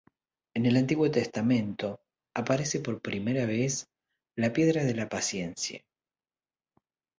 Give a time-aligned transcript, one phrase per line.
[0.55, 1.99] En el Antiguo Testamento
[2.35, 3.85] aparece por primera vez
[4.35, 5.83] la Piedra de la Paciencia.